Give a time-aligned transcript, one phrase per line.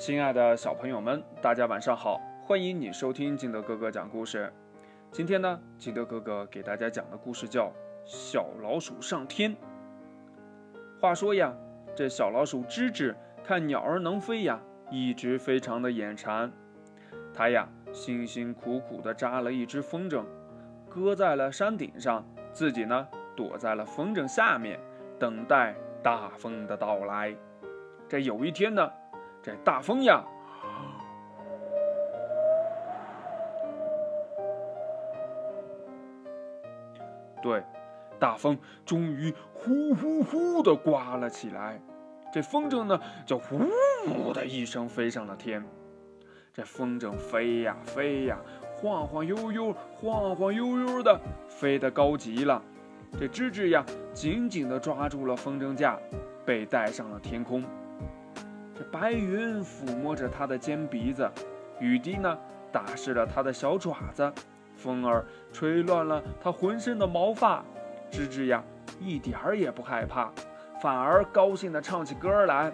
[0.00, 2.18] 亲爱的小朋友们，大家晚上好！
[2.46, 4.50] 欢迎你收听金德哥哥讲故事。
[5.12, 7.66] 今天呢，金德哥哥给大家讲的故事叫
[8.06, 9.54] 《小老鼠上天》。
[10.98, 11.54] 话说呀，
[11.94, 14.58] 这小老鼠吱吱看鸟儿能飞呀，
[14.90, 16.50] 一直非常的眼馋。
[17.34, 20.24] 它呀，辛辛苦苦地扎了一只风筝，
[20.88, 23.06] 搁在了山顶上，自己呢，
[23.36, 24.80] 躲在了风筝下面，
[25.18, 27.36] 等待大风的到来。
[28.08, 28.90] 这有一天呢，
[29.42, 30.22] 这大风呀，
[37.42, 37.62] 对，
[38.18, 41.80] 大风终于呼呼呼的刮了起来。
[42.32, 45.64] 这风筝呢，就呼的一声飞上了天。
[46.52, 48.38] 这风筝飞呀飞呀，
[48.76, 52.62] 晃晃悠悠，晃晃悠悠的，飞得高极了。
[53.18, 55.98] 这吱吱呀，紧紧地抓住了风筝架，
[56.44, 57.64] 被带上了天空。
[58.90, 61.30] 白云抚摸着他的尖鼻子，
[61.78, 62.38] 雨滴呢
[62.72, 64.32] 打湿了他的小爪子，
[64.76, 67.64] 风儿吹乱了他浑身的毛发。
[68.10, 68.62] 吱吱呀，
[68.98, 70.30] 一点儿也不害怕，
[70.82, 72.72] 反而高兴地唱起歌来：“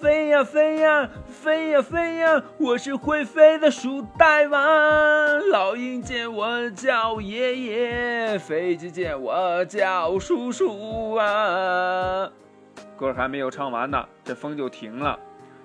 [0.00, 5.48] 飞呀飞呀，飞呀飞呀，我是会飞的鼠大王。
[5.50, 12.32] 老鹰见我叫爷爷，飞机见我叫叔叔啊。”
[13.00, 15.18] 歌还没有唱完呢，这风就停了。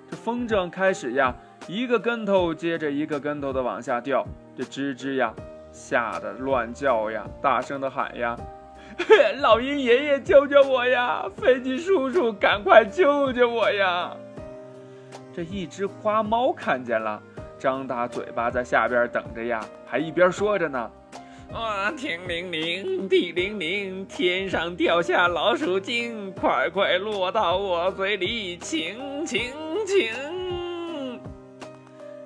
[0.09, 1.35] 这风筝开始呀，
[1.67, 4.25] 一个跟头接着一个跟头的往下掉。
[4.55, 5.33] 这吱吱呀，
[5.73, 8.37] 吓得乱叫呀，大声的喊呀
[9.41, 11.25] ：“老鹰爷爷救救我呀！
[11.35, 14.15] 飞机叔叔赶快救救我呀！”
[15.35, 17.21] 这一只花猫看见了，
[17.59, 20.89] 张大嘴巴在下边等着呀，还一边说着呢。
[21.55, 29.53] 啊，天灵灵，地灵灵，天上掉下老鼠精，快快落到我嘴里，请请
[29.87, 31.21] 请！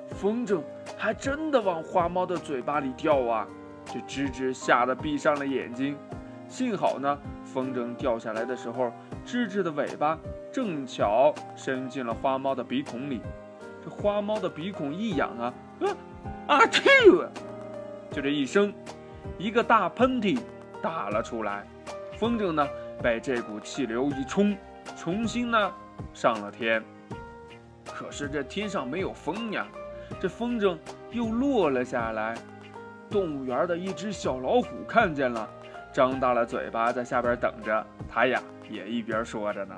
[0.10, 0.60] 风筝
[0.98, 3.48] 还真的往花猫的嘴巴里掉啊！
[3.86, 5.96] 这吱吱吓得闭上了眼睛。
[6.48, 7.16] 幸好呢，
[7.46, 8.92] 风筝掉下来的时候，
[9.24, 10.18] 吱吱的尾巴
[10.52, 13.22] 正巧伸进了花猫的鼻孔里。
[13.86, 15.54] 这花猫的鼻孔一痒啊，
[16.48, 16.66] 啊啊！
[16.66, 16.90] 去！
[18.10, 18.74] 就这一声。
[19.38, 20.40] 一个大喷嚏
[20.82, 21.66] 打了出来，
[22.18, 22.68] 风筝呢
[23.02, 24.56] 被这股气流一冲，
[24.98, 25.72] 重新呢
[26.14, 26.84] 上了天。
[27.86, 29.68] 可是这天上没有风呀，
[30.20, 30.78] 这风筝
[31.12, 32.36] 又落了下来。
[33.10, 35.50] 动物园的一只小老虎看见了，
[35.92, 37.86] 张大了嘴巴在下边等着。
[38.08, 39.76] 它呀也一边说着呢：“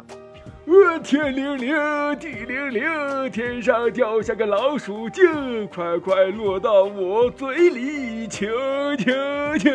[0.66, 1.76] 呃，天灵灵，
[2.20, 8.50] 地灵灵，天上掉下个老鼠精，快快落到我嘴里，请
[8.98, 9.14] 请
[9.60, 9.72] 请！”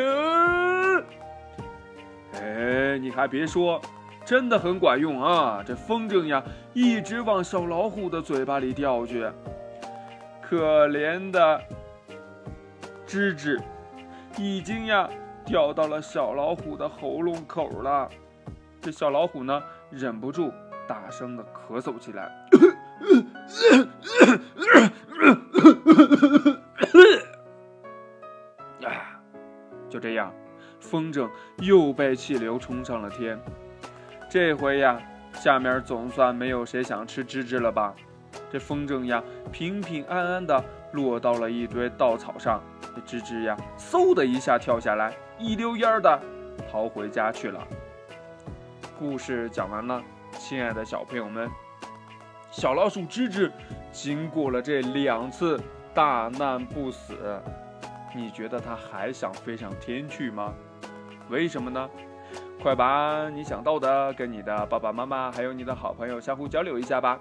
[2.41, 3.81] 哎，你还别说，
[4.25, 5.63] 真的很管用啊！
[5.67, 9.27] 这风筝呀，一直往小老虎的嘴巴里掉去。
[10.41, 11.61] 可怜的
[13.07, 13.61] 吱吱，
[14.39, 15.09] 已经呀
[15.45, 18.09] 掉到了小老虎的喉咙口了。
[18.81, 19.61] 这小老虎呢，
[19.91, 20.53] 忍不住
[20.87, 22.25] 大声的咳嗽起来。
[28.85, 29.21] 啊，
[29.89, 30.33] 就这样。
[30.79, 33.41] 风筝又被气流冲上了天，
[34.31, 35.01] 这回呀，
[35.33, 37.93] 下面总算没有谁想吃吱吱了吧？
[38.53, 39.21] 这风筝呀，
[39.51, 42.63] 平平安安的落到了一堆稻草上，
[42.95, 46.21] 这吱吱呀，嗖的一下跳下来，一溜烟的
[46.71, 47.67] 逃回家去了。
[48.99, 50.03] 故事讲完了，
[50.33, 51.51] 亲爱的小朋友们，
[52.51, 53.51] 小老鼠吱吱
[53.93, 55.61] 经过了这两次
[55.95, 57.41] 大难不死，
[58.15, 60.55] 你觉得它还想飞上天去吗？
[61.29, 61.89] 为什么呢？
[62.63, 67.19] 快把你想到的跟你的爸爸妈妈还有你的好朋友相互交流一下吧。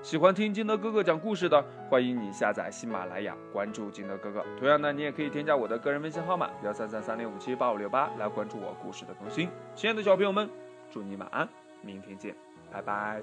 [0.00, 4.44] 喜欢听金德哥哥讲故事的，欢迎你下载喜马拉雅，关注金德哥哥。
[4.58, 9.48] 同样呢，你也可以添加我的个人微信号码幺三三三零五七八五六八来关注我故事的更新。
[9.74, 10.48] 亲爱的小朋友们，
[10.90, 11.48] 祝你晚安，
[11.82, 12.34] 明天见，
[12.70, 13.22] 拜拜。